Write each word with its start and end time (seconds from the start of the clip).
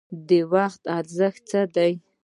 د 0.27 0.31
وخت 0.53 0.81
ارزښت 0.97 1.41
څه 1.49 1.61
دی؟ 1.75 1.91